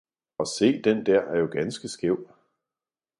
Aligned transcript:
og 0.37 0.47
se, 0.47 0.81
den 0.81 0.97
dér 1.09 1.33
er 1.33 1.37
jo 1.39 1.47
ganske 1.51 1.87
skæv! 1.87 2.27